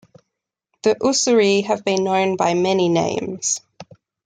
[0.81, 3.61] The Ussuri has been known by many names.